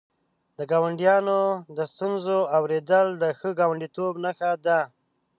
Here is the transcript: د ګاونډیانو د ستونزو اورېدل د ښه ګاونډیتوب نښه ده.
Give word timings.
د 0.57 0.59
ګاونډیانو 0.71 1.39
د 1.77 1.79
ستونزو 1.91 2.37
اورېدل 2.57 3.05
د 3.21 3.23
ښه 3.39 3.49
ګاونډیتوب 3.59 4.13
نښه 4.23 4.51
ده. 4.65 4.79